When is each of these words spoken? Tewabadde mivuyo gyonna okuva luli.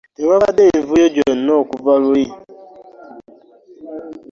Tewabadde 0.15 0.61
mivuyo 0.75 1.07
gyonna 1.15 1.51
okuva 1.61 1.93
luli. 2.01 2.25